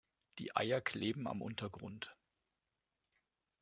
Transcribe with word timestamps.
Die 0.39 0.55
Eier 0.55 0.81
kleben 0.81 1.27
am 1.27 1.43
Untergrund. 1.43 2.15